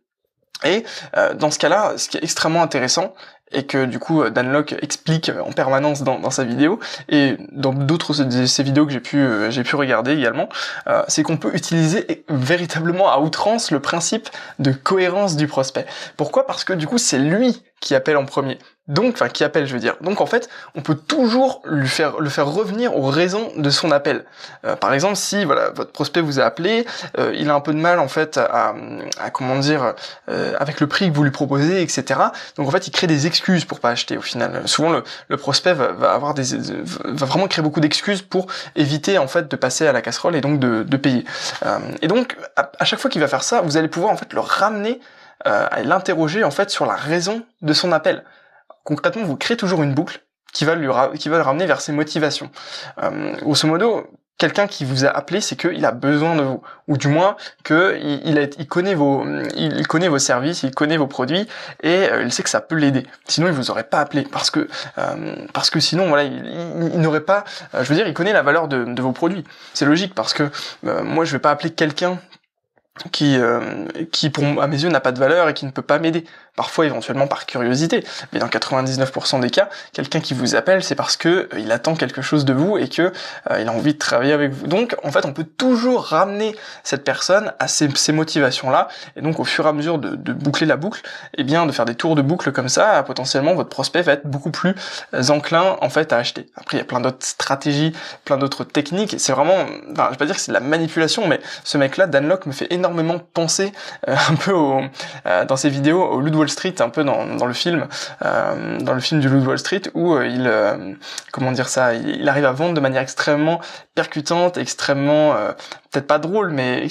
Et 0.64 0.84
euh, 1.16 1.34
dans 1.34 1.50
ce 1.50 1.58
cas-là, 1.58 1.94
ce 1.96 2.08
qui 2.08 2.16
est 2.16 2.24
extrêmement 2.24 2.62
intéressant, 2.62 3.14
et 3.52 3.64
que 3.64 3.84
du 3.84 3.98
coup 3.98 4.28
Dan 4.30 4.52
Locke 4.52 4.74
explique 4.82 5.30
en 5.44 5.52
permanence 5.52 6.02
dans, 6.02 6.30
sa 6.30 6.44
vidéo 6.44 6.78
et 7.08 7.36
dans 7.52 7.72
d'autres 7.72 8.24
de 8.24 8.46
ces 8.46 8.62
vidéos 8.62 8.86
que 8.86 8.92
j'ai 8.92 9.00
pu 9.00 9.18
euh, 9.18 9.50
j'ai 9.50 9.62
pu 9.62 9.76
regarder 9.76 10.12
également, 10.12 10.48
euh, 10.86 11.02
c'est 11.08 11.22
qu'on 11.22 11.36
peut 11.36 11.54
utiliser 11.54 12.24
véritablement 12.28 13.10
à 13.10 13.18
outrance 13.18 13.70
le 13.70 13.80
principe 13.80 14.28
de 14.58 14.72
cohérence 14.72 15.36
du 15.36 15.46
prospect. 15.46 15.86
Pourquoi? 16.16 16.46
Parce 16.46 16.64
que 16.64 16.72
du 16.72 16.86
coup 16.86 16.98
c'est 16.98 17.18
lui 17.18 17.62
qui 17.80 17.94
appelle 17.94 18.16
en 18.16 18.24
premier. 18.24 18.58
Donc, 18.88 19.14
enfin, 19.14 19.28
qui 19.28 19.44
appelle, 19.44 19.66
je 19.66 19.74
veux 19.74 19.80
dire. 19.80 19.96
Donc, 20.00 20.22
en 20.22 20.26
fait, 20.26 20.48
on 20.74 20.80
peut 20.80 20.94
toujours 20.94 21.60
lui 21.66 21.88
faire, 21.88 22.20
le 22.20 22.30
faire 22.30 22.46
revenir 22.46 22.96
aux 22.96 23.06
raisons 23.06 23.52
de 23.56 23.68
son 23.68 23.90
appel. 23.90 24.24
Euh, 24.64 24.76
par 24.76 24.94
exemple, 24.94 25.16
si, 25.16 25.44
voilà, 25.44 25.70
votre 25.70 25.92
prospect 25.92 26.22
vous 26.22 26.40
a 26.40 26.44
appelé, 26.44 26.86
euh, 27.18 27.34
il 27.36 27.50
a 27.50 27.54
un 27.54 27.60
peu 27.60 27.74
de 27.74 27.78
mal, 27.78 27.98
en 27.98 28.08
fait, 28.08 28.38
à, 28.38 28.74
à 29.20 29.30
comment 29.30 29.58
dire, 29.58 29.94
euh, 30.30 30.54
avec 30.58 30.80
le 30.80 30.86
prix 30.86 31.10
que 31.10 31.14
vous 31.14 31.22
lui 31.22 31.30
proposez, 31.30 31.82
etc. 31.82 32.18
Donc, 32.56 32.66
en 32.66 32.70
fait, 32.70 32.88
il 32.88 32.90
crée 32.90 33.06
des 33.06 33.26
excuses 33.26 33.37
pour 33.64 33.80
pas 33.80 33.90
acheter, 33.90 34.16
au 34.16 34.22
final. 34.22 34.66
Souvent, 34.66 35.02
le, 35.28 35.36
prospect 35.36 35.74
va, 35.74 36.12
avoir 36.12 36.34
des, 36.34 36.44
va 37.04 37.26
vraiment 37.26 37.48
créer 37.48 37.62
beaucoup 37.62 37.80
d'excuses 37.80 38.22
pour 38.22 38.46
éviter, 38.76 39.18
en 39.18 39.28
fait, 39.28 39.48
de 39.48 39.56
passer 39.56 39.86
à 39.86 39.92
la 39.92 40.02
casserole 40.02 40.36
et 40.36 40.40
donc 40.40 40.58
de, 40.60 40.96
payer. 40.96 41.24
et 42.02 42.08
donc, 42.08 42.36
à, 42.56 42.84
chaque 42.84 42.98
fois 42.98 43.10
qu'il 43.10 43.20
va 43.20 43.28
faire 43.28 43.42
ça, 43.42 43.60
vous 43.60 43.76
allez 43.76 43.88
pouvoir, 43.88 44.12
en 44.12 44.16
fait, 44.16 44.32
le 44.32 44.40
ramener 44.40 45.00
à 45.44 45.82
l'interroger 45.84 46.42
en 46.42 46.50
fait 46.50 46.68
sur 46.68 46.84
la 46.84 46.96
raison 46.96 47.44
de 47.62 47.72
son 47.72 47.92
appel 47.92 48.24
concrètement, 48.88 49.24
vous 49.24 49.36
créez 49.36 49.56
toujours 49.58 49.82
une 49.82 49.92
boucle 49.92 50.22
qui 50.54 50.64
va, 50.64 50.74
lui 50.74 50.88
qui 51.18 51.28
va 51.28 51.36
le 51.36 51.42
ramener 51.42 51.66
vers 51.66 51.82
ses 51.82 51.92
motivations. 51.92 52.50
Euh, 53.02 53.36
grosso 53.36 53.68
modo, 53.68 54.06
quelqu'un 54.38 54.68
qui 54.68 54.84
vous 54.84 55.04
a 55.04 55.08
appelé, 55.08 55.40
c'est 55.40 55.56
qu'il 55.56 55.84
a 55.84 55.90
besoin 55.90 56.36
de 56.36 56.42
vous, 56.42 56.62
ou 56.86 56.96
du 56.96 57.08
moins 57.08 57.36
que 57.64 57.98
il, 58.00 58.68
connaît 58.68 58.94
vos, 58.94 59.24
il 59.56 59.86
connaît 59.86 60.08
vos 60.08 60.20
services, 60.20 60.62
il 60.62 60.70
connaît 60.70 60.96
vos 60.96 61.08
produits, 61.08 61.46
et 61.82 62.08
euh, 62.08 62.22
il 62.22 62.32
sait 62.32 62.44
que 62.44 62.48
ça 62.48 62.60
peut 62.60 62.76
l'aider. 62.76 63.04
Sinon, 63.26 63.48
il 63.48 63.52
vous 63.52 63.70
aurait 63.70 63.84
pas 63.84 63.98
appelé, 63.98 64.22
parce 64.22 64.50
que 64.50 64.68
euh, 64.98 65.34
parce 65.52 65.70
que 65.70 65.80
sinon, 65.80 66.08
voilà, 66.08 66.22
il, 66.22 67.00
n'aurait 67.00 67.20
pas, 67.20 67.44
euh, 67.74 67.82
je 67.82 67.88
veux 67.88 67.96
dire, 67.96 68.06
il 68.06 68.14
connaît 68.14 68.32
la 68.32 68.42
valeur 68.42 68.68
de, 68.68 69.02
vos 69.02 69.12
produits. 69.12 69.44
C'est 69.74 69.84
logique, 69.84 70.14
parce 70.14 70.32
que 70.32 70.50
moi, 70.82 71.24
je 71.24 71.32
vais 71.32 71.38
pas 71.40 71.50
appeler 71.50 71.70
quelqu'un 71.70 72.18
qui, 73.12 73.38
qui 74.12 74.32
à 74.60 74.66
mes 74.66 74.82
yeux 74.82 74.88
n'a 74.88 75.00
pas 75.00 75.12
de 75.12 75.18
valeur 75.18 75.48
et 75.48 75.54
qui 75.54 75.66
ne 75.66 75.70
peut 75.70 75.82
pas 75.82 75.98
m'aider 75.98 76.24
parfois 76.58 76.86
éventuellement 76.86 77.28
par 77.28 77.46
curiosité, 77.46 78.04
mais 78.32 78.40
dans 78.40 78.48
99% 78.48 79.38
des 79.38 79.48
cas, 79.48 79.68
quelqu'un 79.92 80.18
qui 80.18 80.34
vous 80.34 80.56
appelle, 80.56 80.82
c'est 80.82 80.96
parce 80.96 81.16
que 81.16 81.28
euh, 81.28 81.48
il 81.56 81.70
attend 81.70 81.94
quelque 81.94 82.20
chose 82.20 82.44
de 82.44 82.52
vous 82.52 82.78
et 82.78 82.88
que 82.88 83.12
euh, 83.52 83.60
il 83.60 83.68
a 83.68 83.72
envie 83.72 83.92
de 83.92 83.98
travailler 83.98 84.32
avec 84.32 84.50
vous. 84.50 84.66
Donc 84.66 84.96
en 85.04 85.12
fait, 85.12 85.24
on 85.24 85.32
peut 85.32 85.44
toujours 85.44 86.06
ramener 86.06 86.56
cette 86.82 87.04
personne 87.04 87.52
à 87.60 87.68
ces, 87.68 87.88
motivations-là, 88.10 88.88
et 89.14 89.20
donc 89.20 89.38
au 89.38 89.44
fur 89.44 89.66
et 89.66 89.68
à 89.68 89.72
mesure 89.72 89.98
de, 89.98 90.32
boucler 90.32 90.66
la 90.66 90.76
boucle, 90.76 91.02
et 91.34 91.42
eh 91.42 91.44
bien 91.44 91.64
de 91.64 91.70
faire 91.70 91.84
des 91.84 91.94
tours 91.94 92.16
de 92.16 92.22
boucle 92.22 92.50
comme 92.50 92.68
ça, 92.68 93.04
potentiellement 93.04 93.54
votre 93.54 93.68
prospect 93.68 94.02
va 94.02 94.14
être 94.14 94.26
beaucoup 94.26 94.50
plus 94.50 94.74
euh, 95.14 95.28
enclin 95.28 95.76
en 95.80 95.90
fait 95.90 96.12
à 96.12 96.16
acheter. 96.16 96.48
Après, 96.56 96.76
il 96.76 96.80
y 96.80 96.82
a 96.82 96.86
plein 96.86 97.00
d'autres 97.00 97.24
stratégies, 97.24 97.92
plein 98.24 98.36
d'autres 98.36 98.64
techniques. 98.64 99.14
C'est 99.18 99.32
vraiment, 99.32 99.58
enfin, 99.92 100.06
je 100.06 100.10
vais 100.10 100.16
pas 100.16 100.26
dire 100.26 100.34
que 100.34 100.40
c'est 100.40 100.50
de 100.50 100.54
la 100.54 100.60
manipulation, 100.60 101.28
mais 101.28 101.38
ce 101.62 101.78
mec-là, 101.78 102.08
Dan 102.08 102.26
Locke, 102.26 102.46
me 102.46 102.52
fait 102.52 102.66
énormément 102.70 103.20
penser 103.32 103.72
un 104.08 104.34
peu 104.34 104.50
au, 104.50 104.80
dans 105.46 105.56
ses 105.56 105.70
vidéos 105.70 106.02
au 106.02 106.20
Ludwig 106.20 106.47
Street, 106.48 106.74
un 106.80 106.88
peu 106.88 107.04
dans, 107.04 107.26
dans 107.36 107.46
le 107.46 107.52
film, 107.52 107.86
euh, 108.24 108.78
dans 108.80 108.94
le 108.94 109.00
film 109.00 109.20
du 109.20 109.28
Loup 109.28 109.44
Wall 109.44 109.58
Street, 109.58 109.82
où 109.94 110.14
euh, 110.14 110.26
il, 110.26 110.46
euh, 110.46 110.94
comment 111.32 111.52
dire 111.52 111.68
ça, 111.68 111.94
il, 111.94 112.28
arrive 112.28 112.44
à 112.44 112.52
vendre 112.52 112.74
de 112.74 112.80
manière 112.80 113.02
extrêmement 113.02 113.60
percutante, 114.00 114.58
extrêmement 114.58 115.34
peut-être 115.90 116.06
pas 116.06 116.18
drôle, 116.18 116.50
mais 116.50 116.86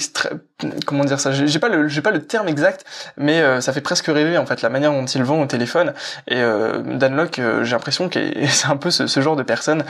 comment 0.86 1.04
dire 1.04 1.20
ça? 1.20 1.30
J'ai 1.30 1.58
pas 1.58 1.68
le 1.68 1.88
j'ai 1.88 2.02
pas 2.02 2.10
le 2.10 2.22
terme 2.22 2.48
exact, 2.48 2.84
mais 3.16 3.40
euh, 3.40 3.60
ça 3.60 3.72
fait 3.72 3.80
presque 3.80 4.06
rêver 4.06 4.38
en 4.38 4.46
fait 4.46 4.62
la 4.62 4.70
manière 4.70 4.92
dont 4.92 5.04
il 5.04 5.22
vend 5.22 5.40
au 5.40 5.46
téléphone. 5.46 5.92
Et 6.26 6.36
euh, 6.36 6.78
Dan 6.84 7.14
Locke, 7.14 7.38
euh, 7.38 7.62
j'ai 7.64 7.72
l'impression 7.72 8.08
que 8.08 8.18
c'est 8.48 8.66
un 8.66 8.76
peu 8.76 8.90
ce, 8.90 9.20
genre 9.20 9.36
de 9.36 9.42
personne 9.42 9.84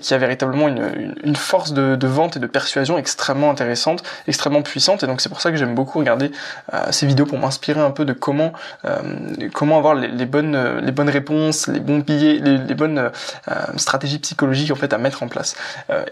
qui 0.00 0.14
a 0.14 0.18
véritablement 0.18 0.68
une, 0.68 1.14
une, 1.24 1.36
force 1.36 1.72
de, 1.72 1.96
de, 1.96 2.06
vente 2.06 2.36
et 2.36 2.40
de 2.40 2.46
persuasion 2.46 2.96
extrêmement 2.96 3.50
intéressante, 3.50 4.04
extrêmement 4.26 4.62
puissante. 4.62 5.02
Et 5.02 5.06
donc 5.06 5.20
c'est 5.20 5.28
pour 5.28 5.40
ça 5.40 5.50
que 5.50 5.56
j'aime 5.56 5.74
beaucoup 5.74 5.98
regarder 5.98 6.30
ces 6.90 7.06
vidéos 7.06 7.26
pour 7.26 7.38
m'inspirer 7.38 7.80
un 7.80 7.90
peu 7.90 8.04
de 8.04 8.12
comment 8.12 8.52
comment 9.52 9.78
avoir 9.78 9.94
les, 9.94 10.08
les, 10.08 10.26
bonnes 10.26 10.78
les 10.78 10.92
bonnes 10.92 11.08
réponses, 11.08 11.66
les 11.66 11.80
bons 11.80 11.98
billets, 11.98 12.38
les, 12.38 12.58
les 12.58 12.74
bonnes 12.74 13.10
stratégies 13.76 14.18
psychologiques 14.18 14.70
en 14.70 14.76
fait 14.76 14.92
à 14.92 14.98
mettre 14.98 15.22
en 15.22 15.28
place. 15.28 15.56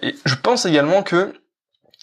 et 0.02 0.16
je 0.24 0.34
pense 0.46 0.64
également 0.64 1.02
que 1.02 1.32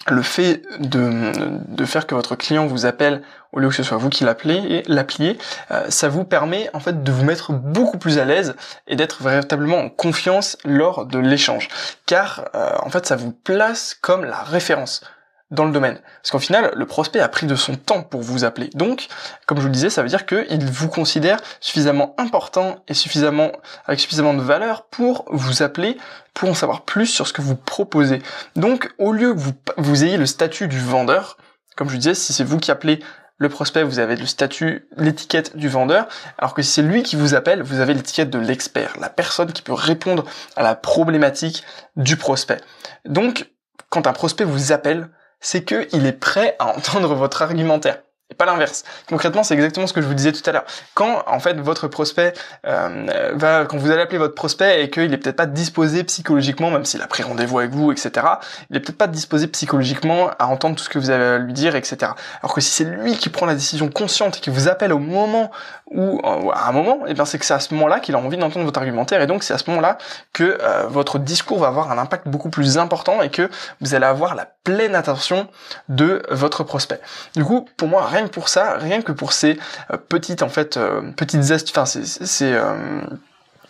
le 0.09 0.21
fait 0.21 0.63
de, 0.79 1.85
faire 1.85 2.05
que 2.05 2.13
votre 2.13 2.35
client 2.35 2.65
vous 2.65 2.85
appelle 2.85 3.21
au 3.53 3.59
lieu 3.59 3.69
que 3.69 3.75
ce 3.75 3.83
soit 3.83 3.95
vous 3.95 4.09
qui 4.09 4.25
l'appeliez, 4.25 5.37
euh, 5.71 5.85
ça 5.87 6.09
vous 6.09 6.25
permet 6.25 6.69
en 6.73 6.81
fait 6.81 7.05
de 7.05 7.11
vous 7.13 7.23
mettre 7.23 7.53
beaucoup 7.53 7.97
plus 7.97 8.17
à 8.17 8.25
l'aise 8.25 8.57
et 8.85 8.97
d'être 8.97 9.23
véritablement 9.23 9.77
en 9.77 9.87
confiance 9.87 10.57
lors 10.65 11.05
de 11.05 11.19
l'échange. 11.19 11.69
Car 12.05 12.49
euh, 12.53 12.71
en 12.81 12.89
fait 12.89 13.05
ça 13.05 13.15
vous 13.15 13.31
place 13.31 13.93
comme 13.93 14.25
la 14.25 14.43
référence 14.43 15.05
dans 15.53 15.65
le 15.65 15.71
domaine. 15.71 15.99
Parce 16.21 16.31
qu'en 16.31 16.39
final, 16.39 16.73
le 16.75 16.85
prospect 16.85 17.19
a 17.19 17.29
pris 17.29 17.45
de 17.45 17.55
son 17.55 17.75
temps 17.75 18.01
pour 18.01 18.21
vous 18.21 18.43
appeler. 18.43 18.69
Donc, 18.73 19.07
comme 19.45 19.59
je 19.59 19.61
vous 19.61 19.69
le 19.69 19.73
disais, 19.73 19.89
ça 19.89 20.01
veut 20.01 20.09
dire 20.09 20.25
qu'il 20.25 20.65
vous 20.65 20.89
considère 20.89 21.39
suffisamment 21.61 22.15
important 22.17 22.83
et 22.87 22.93
suffisamment, 22.93 23.51
avec 23.85 23.99
suffisamment 23.99 24.33
de 24.33 24.41
valeur 24.41 24.85
pour 24.87 25.25
vous 25.29 25.61
appeler, 25.61 25.97
pour 26.33 26.49
en 26.49 26.55
savoir 26.55 26.81
plus 26.81 27.05
sur 27.05 27.27
ce 27.27 27.33
que 27.33 27.41
vous 27.41 27.55
proposez. 27.55 28.21
Donc, 28.55 28.91
au 28.97 29.13
lieu 29.13 29.33
que 29.33 29.39
vous, 29.77 30.03
ayez 30.03 30.17
le 30.17 30.25
statut 30.25 30.67
du 30.67 30.79
vendeur, 30.79 31.37
comme 31.75 31.87
je 31.87 31.93
vous 31.93 31.99
disais, 31.99 32.15
si 32.15 32.33
c'est 32.33 32.43
vous 32.43 32.57
qui 32.57 32.71
appelez 32.71 32.99
le 33.37 33.49
prospect, 33.49 33.83
vous 33.83 33.99
avez 33.99 34.15
le 34.15 34.25
statut, 34.25 34.87
l'étiquette 34.97 35.55
du 35.55 35.69
vendeur, 35.69 36.07
alors 36.37 36.53
que 36.53 36.61
si 36.61 36.71
c'est 36.71 36.81
lui 36.81 37.03
qui 37.03 37.15
vous 37.15 37.35
appelle, 37.35 37.61
vous 37.61 37.79
avez 37.79 37.93
l'étiquette 37.93 38.29
de 38.29 38.39
l'expert, 38.39 38.93
la 38.99 39.09
personne 39.09 39.51
qui 39.51 39.61
peut 39.61 39.73
répondre 39.73 40.23
à 40.55 40.63
la 40.63 40.75
problématique 40.75 41.63
du 41.95 42.17
prospect. 42.17 42.61
Donc, 43.05 43.49
quand 43.89 44.07
un 44.07 44.13
prospect 44.13 44.45
vous 44.45 44.71
appelle, 44.71 45.09
c'est 45.43 45.63
qu'il 45.63 46.05
est 46.07 46.19
prêt 46.19 46.55
à 46.57 46.75
entendre 46.75 47.13
votre 47.15 47.43
argumentaire. 47.43 48.01
Pas 48.33 48.45
l'inverse. 48.45 48.83
Concrètement, 49.07 49.43
c'est 49.43 49.53
exactement 49.53 49.87
ce 49.87 49.93
que 49.93 50.01
je 50.01 50.07
vous 50.07 50.13
disais 50.13 50.31
tout 50.31 50.47
à 50.49 50.51
l'heure. 50.51 50.65
Quand 50.93 51.23
en 51.27 51.39
fait 51.39 51.59
votre 51.59 51.87
prospect 51.87 52.33
euh, 52.65 53.31
va, 53.33 53.65
quand 53.65 53.77
vous 53.77 53.91
allez 53.91 54.01
appeler 54.01 54.17
votre 54.17 54.35
prospect 54.35 54.83
et 54.83 54.89
qu'il 54.89 55.13
est 55.13 55.17
peut-être 55.17 55.35
pas 55.35 55.45
disposé 55.45 56.03
psychologiquement, 56.03 56.71
même 56.71 56.85
s'il 56.85 57.01
a 57.01 57.07
pris 57.07 57.23
rendez-vous 57.23 57.59
avec 57.59 57.71
vous, 57.71 57.91
etc. 57.91 58.25
Il 58.69 58.77
est 58.77 58.79
peut-être 58.79 58.97
pas 58.97 59.07
disposé 59.07 59.47
psychologiquement 59.47 60.31
à 60.39 60.47
entendre 60.47 60.75
tout 60.75 60.83
ce 60.83 60.89
que 60.89 60.99
vous 60.99 61.11
à 61.11 61.37
lui 61.37 61.53
dire, 61.53 61.75
etc. 61.75 62.11
Alors 62.41 62.53
que 62.53 62.61
si 62.61 62.69
c'est 62.69 62.83
lui 62.83 63.17
qui 63.17 63.29
prend 63.29 63.45
la 63.45 63.55
décision 63.55 63.89
consciente 63.89 64.37
et 64.37 64.39
qui 64.39 64.49
vous 64.49 64.67
appelle 64.67 64.93
au 64.93 64.99
moment 64.99 65.51
où, 65.91 66.21
à 66.53 66.67
un 66.67 66.71
moment, 66.71 67.05
et 67.05 67.11
eh 67.11 67.13
bien 67.13 67.25
c'est 67.25 67.37
que 67.37 67.45
c'est 67.45 67.53
à 67.53 67.59
ce 67.59 67.73
moment-là 67.73 67.99
qu'il 67.99 68.15
a 68.15 68.17
envie 68.17 68.37
d'entendre 68.37 68.65
votre 68.65 68.79
argumentaire 68.79 69.21
et 69.21 69.27
donc 69.27 69.43
c'est 69.43 69.53
à 69.53 69.57
ce 69.57 69.69
moment-là 69.69 69.97
que 70.33 70.57
euh, 70.61 70.87
votre 70.87 71.19
discours 71.19 71.59
va 71.59 71.67
avoir 71.67 71.91
un 71.91 71.97
impact 71.97 72.27
beaucoup 72.27 72.49
plus 72.49 72.77
important 72.77 73.21
et 73.21 73.29
que 73.29 73.49
vous 73.81 73.93
allez 73.93 74.05
avoir 74.05 74.35
la 74.35 74.47
pleine 74.63 74.95
attention 74.95 75.47
de 75.89 76.23
votre 76.29 76.63
prospect. 76.63 76.99
Du 77.35 77.43
coup, 77.43 77.65
pour 77.77 77.87
moi, 77.87 78.07
rien 78.07 78.22
que 78.27 78.33
pour 78.33 78.49
ça, 78.49 78.77
rien 78.77 79.01
que 79.01 79.11
pour 79.11 79.33
ces 79.33 79.59
euh, 79.91 79.97
petites 79.97 80.41
en 80.43 80.49
fait 80.49 80.79
petites 81.15 81.51
astuces, 81.51 81.77
enfin 81.77 81.85
c'est 81.85 82.53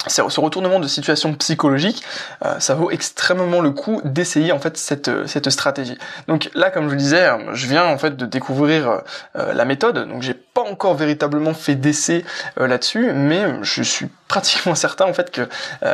ce 0.08 0.40
retournement 0.40 0.80
de 0.80 0.88
situation 0.88 1.34
psychologique, 1.36 2.04
euh, 2.46 2.60
ça 2.60 2.76
vaut 2.76 2.92
extrêmement 2.92 3.62
le 3.62 3.72
coup 3.72 4.02
d'essayer 4.04 4.52
en 4.52 4.60
fait 4.60 4.78
cette, 4.78 5.08
euh, 5.08 5.28
cette 5.28 5.50
stratégie. 5.50 5.98
Donc 6.28 6.50
là, 6.56 6.70
comme 6.72 6.86
je 6.86 6.90
vous 6.90 6.96
disais, 6.96 7.26
euh, 7.26 7.54
je 7.54 7.68
viens 7.68 7.86
en 7.86 7.98
fait 7.98 8.16
de 8.18 8.26
découvrir 8.26 9.02
la 9.36 9.66
méthode, 9.66 10.08
donc 10.08 10.22
j'ai 10.22 10.34
pas 10.34 10.62
encore 10.62 10.96
véritablement 10.96 11.54
fait 11.54 11.76
d'essai 11.76 12.26
là-dessus, 12.58 13.12
mais 13.14 13.44
je 13.64 13.82
suis 13.82 14.10
pratiquement 14.28 14.74
certain 14.74 15.06
en 15.06 15.14
fait 15.14 15.30
que 15.30 15.42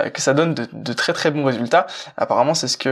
que 0.09 0.21
ça 0.21 0.33
donne 0.33 0.53
de, 0.53 0.65
de, 0.71 0.93
très 0.93 1.11
très 1.11 1.29
bons 1.29 1.43
résultats. 1.43 1.87
Apparemment, 2.15 2.53
c'est 2.53 2.69
ce 2.69 2.77
que 2.77 2.89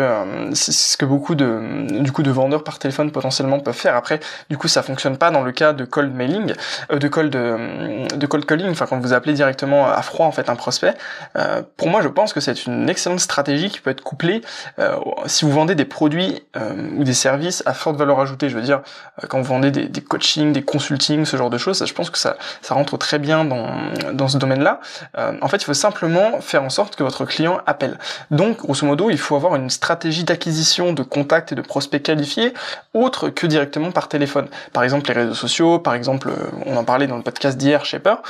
c'est 0.54 0.74
ce 0.74 0.98
que 0.98 1.06
beaucoup 1.06 1.36
de 1.36 2.02
du 2.02 2.12
coup 2.12 2.24
de 2.24 2.32
vendeurs 2.32 2.64
par 2.64 2.80
téléphone 2.80 3.12
potentiellement 3.12 3.60
peuvent 3.60 3.74
faire. 3.74 3.96
Après, 3.96 4.20
du 4.50 4.58
coup, 4.58 4.68
ça 4.68 4.84
fonctionne 4.84 5.18
pas 5.18 5.32
dans 5.32 5.42
le 5.42 5.52
cas 5.52 5.72
de 5.72 5.86
cold 5.86 6.14
mailing, 6.14 6.54
de 6.90 7.08
cold 7.08 7.32
de 7.32 8.26
cold 8.26 8.46
calling, 8.46 8.72
enfin 8.72 8.88
quand 8.88 9.00
vous 9.00 9.14
appelez 9.14 9.34
directement 9.34 9.88
à 9.88 10.02
froid 10.02 10.26
en 10.26 10.32
fait 10.32 10.50
un 10.50 10.56
prospect. 10.56 10.96
Euh, 11.36 11.62
pour 11.78 11.90
moi, 11.90 12.02
je 12.02 12.08
pense 12.08 12.34
que 12.34 12.40
c'est 12.40 12.66
une 12.66 12.90
excellente 12.90 13.20
stratégie 13.20 13.70
qui 13.70 13.80
peut 13.80 13.90
être 13.90 14.02
couplée 14.02 14.42
euh, 14.80 14.96
si 15.26 15.46
vous 15.46 15.52
vendez 15.52 15.76
des 15.76 15.86
produits 15.86 16.44
euh, 16.56 16.74
ou 16.96 17.04
des 17.04 17.14
services 17.14 17.64
à 17.66 17.74
forte 17.74 17.98
valeur 17.98 18.20
ajoutée. 18.20 18.50
Je 18.50 18.56
veux 18.56 18.62
dire, 18.62 18.82
quand 19.30 19.40
vous 19.40 19.46
vendez 19.48 19.72
des, 19.72 19.88
des 19.88 20.02
coachings, 20.02 20.54
des 20.54 20.64
consultings, 20.64 21.26
ce 21.26 21.38
genre 21.38 21.50
de 21.50 21.58
choses, 21.58 21.84
je 21.86 21.94
pense 21.94 22.10
que 22.10 22.18
ça, 22.18 22.38
ça 22.62 22.74
rentre 22.74 22.98
très 22.98 23.20
bien 23.20 23.46
dans, 23.46 23.70
dans 24.14 24.28
ce 24.28 24.38
domaine-là. 24.38 24.80
en 25.16 25.48
fait, 25.48 25.58
il 25.58 25.66
faut 25.66 25.74
simplement 25.74 26.42
faire 26.42 26.64
en 26.64 26.70
sorte 26.70 26.96
que 26.96 27.04
votre 27.04 27.26
client 27.26 27.60
appelle. 27.66 27.98
Donc, 28.32 28.58
grosso 28.60 28.86
modo, 28.86 29.10
il 29.10 29.18
faut 29.18 29.36
avoir 29.36 29.56
une 29.56 29.70
stratégie 29.70 30.24
d'acquisition 30.24 30.94
de 30.94 31.04
contacts 31.04 31.52
et 31.52 31.56
de 31.56 31.62
prospects 31.62 32.02
qualifiés 32.02 32.54
autre 32.94 33.30
que 33.30 33.48
directement 33.48 33.92
par 33.92 34.08
téléphone. 34.08 34.48
Par 34.74 34.84
exemple, 34.84 35.08
les 35.08 35.14
réseaux 35.14 35.34
sociaux, 35.34 35.80
par 35.80 35.94
exemple, 35.94 36.32
on 36.66 36.76
en 36.78 36.84
parlait 36.84 37.08
dans 37.08 37.18
le 37.18 37.24
podcast 37.24 37.58
d'hier, 37.58 37.86
Shaper, 37.86 38.22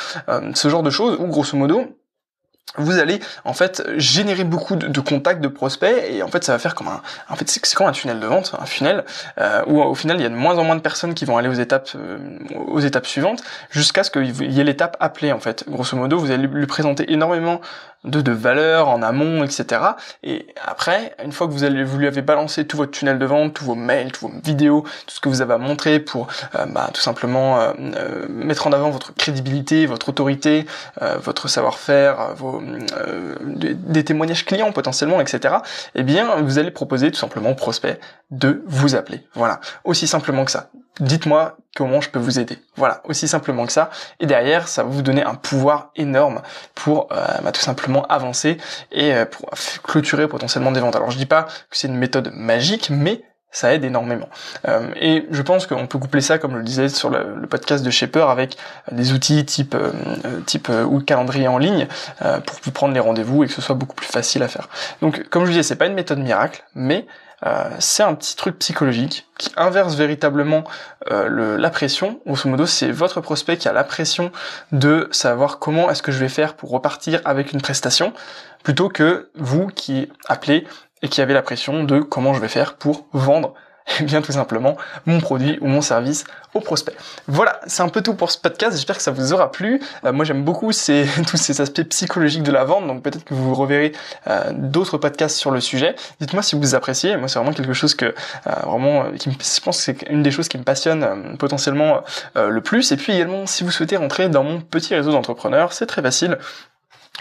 ce 0.53 0.69
genre 0.69 0.83
de 0.83 0.89
choses 0.89 1.17
où, 1.19 1.27
grosso 1.27 1.57
modo, 1.57 1.96
vous 2.75 2.99
allez 2.99 3.19
en 3.45 3.53
fait 3.53 3.83
générer 3.97 4.43
beaucoup 4.43 4.75
de, 4.75 4.99
contacts 4.99 5.41
de 5.41 5.47
prospects 5.47 6.03
et 6.09 6.21
en 6.21 6.27
fait 6.27 6.43
ça 6.43 6.51
va 6.51 6.59
faire 6.59 6.75
comme 6.75 6.87
un 6.87 7.01
en 7.29 7.35
fait 7.35 7.49
c'est 7.49 7.73
comme 7.73 7.87
un 7.87 7.91
tunnel 7.91 8.19
de 8.19 8.27
vente 8.27 8.53
un 8.59 8.65
funnel 8.65 9.05
euh, 9.39 9.63
où 9.67 9.81
au 9.81 9.95
final 9.95 10.17
il 10.19 10.23
y 10.23 10.25
a 10.25 10.29
de 10.29 10.35
moins 10.35 10.57
en 10.57 10.63
moins 10.63 10.75
de 10.75 10.81
personnes 10.81 11.13
qui 11.13 11.25
vont 11.25 11.37
aller 11.37 11.47
aux 11.47 11.53
étapes 11.53 11.89
euh, 11.95 12.17
aux 12.67 12.79
étapes 12.79 13.07
suivantes 13.07 13.41
jusqu'à 13.69 14.03
ce 14.03 14.11
qu'il 14.11 14.51
y 14.51 14.59
ait 14.59 14.63
l'étape 14.63 14.97
appelée 14.99 15.31
en 15.31 15.39
fait. 15.39 15.63
Grosso 15.67 15.95
modo 15.95 16.19
vous 16.19 16.31
allez 16.31 16.47
lui 16.47 16.67
présenter 16.67 17.11
énormément 17.11 17.61
de, 18.03 18.21
de 18.21 18.31
valeur 18.31 18.89
en 18.89 19.01
amont, 19.01 19.43
etc. 19.43 19.81
Et 20.23 20.47
après, 20.65 21.15
une 21.23 21.31
fois 21.31 21.47
que 21.47 21.51
vous, 21.51 21.63
allez, 21.63 21.83
vous 21.83 21.97
lui 21.97 22.07
avez 22.07 22.21
balancé 22.21 22.65
tout 22.65 22.77
votre 22.77 22.91
tunnel 22.91 23.19
de 23.19 23.25
vente, 23.25 23.53
tous 23.53 23.65
vos 23.65 23.75
mails, 23.75 24.11
toutes 24.11 24.31
vos 24.31 24.39
vidéos, 24.43 24.81
tout 25.05 25.15
ce 25.15 25.19
que 25.19 25.29
vous 25.29 25.41
avez 25.41 25.53
à 25.53 25.57
montrer 25.57 25.99
pour 25.99 26.27
euh, 26.55 26.65
bah, 26.65 26.89
tout 26.93 27.01
simplement 27.01 27.59
euh, 27.59 27.73
euh, 27.95 28.25
mettre 28.29 28.67
en 28.67 28.71
avant 28.71 28.89
votre 28.89 29.13
crédibilité, 29.13 29.85
votre 29.85 30.09
autorité, 30.09 30.65
votre 31.19 31.47
savoir-faire, 31.47 32.35
vos 32.35 32.61
des 33.45 34.03
témoignages 34.03 34.45
clients 34.45 34.71
potentiellement, 34.71 35.21
etc. 35.21 35.55
Eh 35.95 36.03
bien, 36.03 36.35
vous 36.41 36.59
allez 36.59 36.71
proposer 36.71 37.11
tout 37.11 37.19
simplement 37.19 37.51
au 37.51 37.55
prospect 37.55 37.99
de 38.31 38.63
vous 38.65 38.95
appeler. 38.95 39.25
Voilà, 39.33 39.59
aussi 39.83 40.07
simplement 40.07 40.45
que 40.45 40.51
ça 40.51 40.69
dites-moi 40.99 41.57
comment 41.75 42.01
je 42.01 42.09
peux 42.09 42.19
vous 42.19 42.39
aider. 42.39 42.57
Voilà, 42.75 43.01
aussi 43.05 43.27
simplement 43.27 43.65
que 43.65 43.71
ça. 43.71 43.91
Et 44.19 44.25
derrière, 44.25 44.67
ça 44.67 44.83
va 44.83 44.89
vous 44.89 45.03
donner 45.03 45.23
un 45.23 45.35
pouvoir 45.35 45.91
énorme 45.95 46.41
pour 46.73 47.07
euh, 47.11 47.25
bah, 47.43 47.51
tout 47.51 47.61
simplement 47.61 48.05
avancer 48.07 48.57
et 48.91 49.13
euh, 49.13 49.25
pour 49.25 49.49
clôturer 49.83 50.27
potentiellement 50.27 50.71
des 50.71 50.79
ventes. 50.79 50.95
Alors 50.95 51.11
je 51.11 51.17
dis 51.17 51.27
pas 51.27 51.43
que 51.43 51.77
c'est 51.77 51.87
une 51.87 51.97
méthode 51.97 52.31
magique, 52.33 52.89
mais 52.89 53.21
ça 53.51 53.73
aide 53.73 53.83
énormément. 53.83 54.27
Euh, 54.67 54.89
et 54.99 55.25
je 55.29 55.41
pense 55.41 55.67
qu'on 55.67 55.85
peut 55.87 55.99
coupler 55.99 56.21
ça, 56.21 56.39
comme 56.39 56.51
je 56.53 56.57
le 56.57 56.63
disais 56.63 56.89
sur 56.89 57.09
le, 57.09 57.47
podcast 57.47 57.83
de 57.83 57.91
Shaper, 57.91 58.29
avec 58.29 58.57
des 58.91 59.13
outils 59.13 59.45
type 59.45 59.75
type 60.45 60.69
ou 60.69 60.99
calendrier 60.99 61.47
en 61.47 61.57
ligne 61.57 61.87
pour 62.45 62.57
vous 62.63 62.71
prendre 62.71 62.93
les 62.93 62.99
rendez-vous 62.99 63.43
et 63.43 63.47
que 63.47 63.53
ce 63.53 63.61
soit 63.61 63.75
beaucoup 63.75 63.95
plus 63.95 64.07
facile 64.07 64.43
à 64.43 64.47
faire. 64.47 64.67
Donc, 65.01 65.29
comme 65.29 65.45
je 65.45 65.51
disais, 65.51 65.63
c'est 65.63 65.75
pas 65.75 65.85
une 65.85 65.93
méthode 65.93 66.19
miracle, 66.19 66.63
mais 66.75 67.07
euh, 67.45 67.69
c'est 67.79 68.03
un 68.03 68.15
petit 68.15 68.35
truc 68.35 68.57
psychologique 68.59 69.27
qui 69.37 69.51
inverse 69.57 69.95
véritablement 69.95 70.63
euh, 71.11 71.27
le, 71.27 71.57
la 71.57 71.69
pression. 71.69 72.19
Grosso 72.25 72.49
modo, 72.49 72.65
c'est 72.65 72.91
votre 72.91 73.21
prospect 73.21 73.57
qui 73.57 73.67
a 73.67 73.73
la 73.73 73.83
pression 73.83 74.31
de 74.71 75.07
savoir 75.11 75.59
comment 75.59 75.91
est-ce 75.91 76.01
que 76.01 76.11
je 76.11 76.17
vais 76.17 76.29
faire 76.29 76.55
pour 76.55 76.71
repartir 76.71 77.21
avec 77.25 77.53
une 77.53 77.61
prestation, 77.61 78.13
plutôt 78.63 78.89
que 78.89 79.29
vous 79.35 79.67
qui 79.67 80.09
appelez 80.27 80.65
et 81.03 81.09
qui 81.09 81.21
avez 81.21 81.33
la 81.33 81.43
pression 81.43 81.83
de 81.83 81.99
comment 81.99 82.33
je 82.33 82.41
vais 82.41 82.47
faire 82.47 82.73
pour 82.73 83.07
vendre 83.13 83.53
eh 83.99 84.03
bien 84.03 84.21
tout 84.21 84.31
simplement 84.31 84.77
mon 85.05 85.19
produit 85.19 85.57
ou 85.61 85.67
mon 85.67 85.81
service 85.81 86.25
au 86.53 86.59
prospect. 86.59 86.95
Voilà, 87.27 87.59
c'est 87.67 87.83
un 87.83 87.89
peu 87.89 88.01
tout 88.01 88.13
pour 88.13 88.31
ce 88.31 88.37
podcast, 88.37 88.75
j'espère 88.75 88.97
que 88.97 89.01
ça 89.01 89.11
vous 89.11 89.33
aura 89.33 89.51
plu. 89.51 89.81
Euh, 90.05 90.11
moi 90.11 90.25
j'aime 90.25 90.43
beaucoup 90.43 90.71
ces, 90.71 91.07
tous 91.27 91.37
ces 91.37 91.61
aspects 91.61 91.83
psychologiques 91.83 92.43
de 92.43 92.51
la 92.51 92.63
vente, 92.63 92.87
donc 92.87 93.03
peut-être 93.03 93.23
que 93.23 93.33
vous 93.33 93.53
reverrez 93.53 93.93
euh, 94.27 94.51
d'autres 94.53 94.97
podcasts 94.97 95.37
sur 95.37 95.51
le 95.51 95.61
sujet. 95.61 95.95
Dites-moi 96.19 96.43
si 96.43 96.55
vous 96.55 96.75
appréciez, 96.75 97.17
moi 97.17 97.27
c'est 97.27 97.39
vraiment 97.39 97.53
quelque 97.53 97.73
chose 97.73 97.95
que 97.95 98.05
euh, 98.05 98.51
vraiment, 98.65 99.11
qui 99.11 99.29
me, 99.29 99.33
je 99.33 99.61
pense 99.61 99.77
que 99.77 99.83
c'est 99.83 100.09
une 100.09 100.23
des 100.23 100.31
choses 100.31 100.47
qui 100.47 100.57
me 100.57 100.63
passionne 100.63 101.37
potentiellement 101.37 102.01
le 102.35 102.61
plus. 102.61 102.91
Et 102.91 102.97
puis 102.97 103.13
également 103.13 103.45
si 103.45 103.63
vous 103.63 103.71
souhaitez 103.71 103.97
rentrer 103.97 104.29
dans 104.29 104.43
mon 104.43 104.61
petit 104.61 104.95
réseau 104.95 105.11
d'entrepreneurs, 105.11 105.73
c'est 105.73 105.85
très 105.85 106.01
facile. 106.01 106.37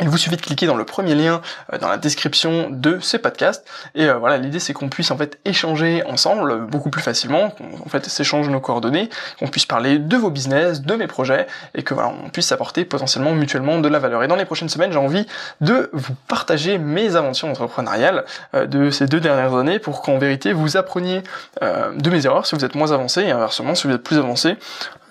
Il 0.02 0.10
vous 0.10 0.18
suffit 0.18 0.36
de 0.36 0.42
cliquer 0.42 0.66
dans 0.66 0.76
le 0.76 0.84
premier 0.84 1.14
lien 1.14 1.40
euh, 1.72 1.78
dans 1.78 1.88
la 1.88 1.96
description 1.96 2.68
de 2.70 2.98
ce 3.00 3.16
podcast. 3.16 3.66
Et 3.94 4.04
euh, 4.04 4.18
voilà, 4.18 4.36
l'idée 4.36 4.58
c'est 4.58 4.74
qu'on 4.74 4.90
puisse 4.90 5.10
en 5.10 5.16
fait 5.16 5.38
échanger 5.46 6.02
ensemble 6.04 6.50
euh, 6.50 6.58
beaucoup 6.58 6.90
plus 6.90 7.00
facilement, 7.00 7.48
qu'on 7.50 7.64
en 7.84 7.88
fait 7.88 8.04
s'échange 8.04 8.48
nos 8.50 8.60
coordonnées, 8.60 9.08
qu'on 9.38 9.48
puisse 9.48 9.64
parler 9.64 9.98
de 9.98 10.16
vos 10.18 10.30
business, 10.30 10.82
de 10.82 10.94
mes 10.96 11.06
projets, 11.06 11.46
et 11.74 11.82
que 11.82 11.94
voilà, 11.94 12.12
on 12.24 12.28
puisse 12.28 12.52
apporter 12.52 12.84
potentiellement 12.84 13.32
mutuellement 13.32 13.78
de 13.78 13.88
la 13.88 13.98
valeur. 13.98 14.22
Et 14.22 14.28
dans 14.28 14.36
les 14.36 14.44
prochaines 14.44 14.68
semaines, 14.68 14.92
j'ai 14.92 14.98
envie 14.98 15.26
de 15.62 15.88
vous 15.94 16.14
partager 16.28 16.76
mes 16.76 17.16
aventures 17.16 17.48
entrepreneuriales 17.48 18.24
de 18.52 18.90
ces 18.90 19.06
deux 19.06 19.20
dernières 19.20 19.54
années 19.54 19.78
pour 19.78 20.02
qu'en 20.02 20.18
vérité 20.18 20.52
vous 20.52 20.76
appreniez 20.76 21.22
de 21.62 22.10
mes 22.10 22.26
erreurs 22.26 22.46
si 22.46 22.54
vous 22.54 22.64
êtes 22.64 22.74
moins 22.74 22.92
avancé 22.92 23.22
et 23.22 23.30
inversement 23.30 23.74
si 23.74 23.86
vous 23.86 23.94
êtes 23.94 24.02
plus 24.02 24.18
avancé 24.18 24.56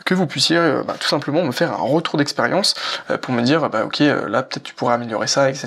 que 0.05 0.13
vous 0.13 0.27
puissiez 0.27 0.57
euh, 0.57 0.83
bah, 0.83 0.95
tout 1.00 1.07
simplement 1.07 1.43
me 1.43 1.51
faire 1.51 1.74
un 1.74 1.83
retour 1.83 2.17
d'expérience 2.17 2.75
euh, 3.09 3.17
pour 3.17 3.33
me 3.33 3.41
dire 3.41 3.69
bah 3.69 3.83
ok 3.83 4.01
euh, 4.01 4.29
là 4.29 4.43
peut-être 4.43 4.63
tu 4.63 4.74
pourrais 4.74 4.93
améliorer 4.93 5.27
ça 5.27 5.50
etc 5.50 5.65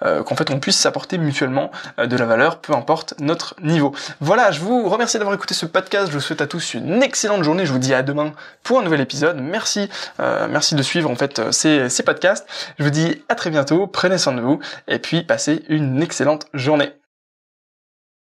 qu'en 0.00 0.36
fait 0.36 0.50
on 0.50 0.60
puisse 0.60 0.76
s'apporter 0.76 1.18
mutuellement 1.18 1.70
de 1.98 2.16
la 2.16 2.24
valeur 2.24 2.58
peu 2.58 2.72
importe 2.72 3.14
notre 3.18 3.54
niveau. 3.60 3.92
Voilà 4.20 4.52
je 4.52 4.60
vous 4.60 4.88
remercie 4.88 5.18
d'avoir 5.18 5.34
écouté 5.34 5.54
ce 5.54 5.66
podcast. 5.66 6.08
Je 6.08 6.12
vous 6.12 6.20
souhaite 6.20 6.40
à 6.40 6.46
tous 6.46 6.74
une 6.74 7.02
excellente 7.02 7.42
journée. 7.42 7.66
Je 7.66 7.72
vous 7.72 7.78
dis 7.78 7.92
à 7.92 8.02
demain 8.02 8.32
pour 8.62 8.78
un 8.78 8.82
nouvel 8.82 9.00
épisode. 9.00 9.40
Merci 9.40 9.88
merci 10.18 10.74
de 10.74 10.82
suivre 10.82 11.10
en 11.10 11.16
fait 11.16 11.50
ces, 11.50 11.88
ces 11.88 12.02
podcasts. 12.04 12.46
Je 12.78 12.84
vous 12.84 12.90
dis 12.90 13.22
à 13.28 13.34
très 13.34 13.50
bientôt. 13.50 13.86
Prenez 13.86 14.18
soin 14.18 14.32
de 14.32 14.40
vous. 14.40 14.60
Et 14.86 14.98
puis 14.98 15.22
passez 15.22 15.64
une 15.68 16.02
excellente 16.02 16.46
journée 16.54 16.92